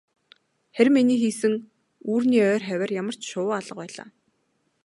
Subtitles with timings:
[0.75, 1.53] Харин миний хийсэн
[2.11, 4.07] үүрний ойр хавиар ямарч шувуу алга байлаа.